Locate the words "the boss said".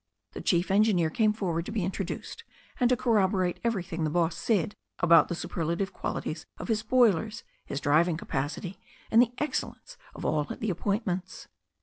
4.03-4.75